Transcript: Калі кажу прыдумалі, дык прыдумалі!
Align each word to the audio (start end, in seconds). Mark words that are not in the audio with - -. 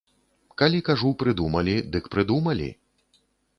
Калі 0.61 0.79
кажу 0.87 1.11
прыдумалі, 1.25 1.75
дык 1.97 2.03
прыдумалі! 2.17 2.73